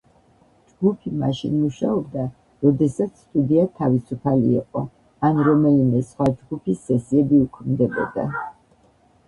[0.69, 2.23] ჯგუფი მაშინ მუშაობდა,
[2.63, 4.83] როდესაც სტუდია თავისუფალი იყო
[5.31, 8.29] ან რომელიმე სხვა ჯგუფის სესიები უქმდებოდა.